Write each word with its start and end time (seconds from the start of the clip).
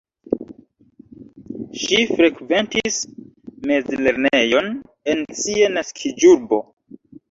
Ŝi 1.81 1.99
frekventis 2.15 2.99
mezlernejon 3.69 4.75
en 5.15 5.27
sia 5.45 5.73
naskiĝurbo. 5.81 6.67